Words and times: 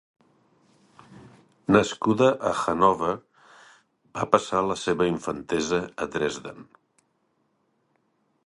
Nascuda 1.75 2.29
a 2.53 2.55
Hannover, 2.63 3.13
va 4.21 4.27
passar 4.37 4.65
la 4.71 4.79
seva 4.87 5.11
infantesa 5.13 5.83
a 6.07 6.09
Dresden. 6.17 6.67